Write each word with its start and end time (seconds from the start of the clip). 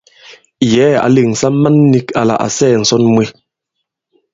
Yɛ̌ɛ̀ 0.71 1.01
ǎ 1.05 1.07
lèŋsa 1.15 1.47
man 1.61 1.75
nīk 1.91 2.07
lā 2.27 2.35
à 2.45 2.47
sɛɛ̀ 2.57 2.79
ǹsɔn 2.83 3.03
mwe. 3.13 3.25